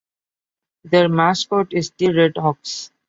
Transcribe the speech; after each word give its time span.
Their 0.83 1.09
mascot 1.09 1.73
is 1.73 1.91
the 1.91 2.07
"RedHawks". 2.07 2.89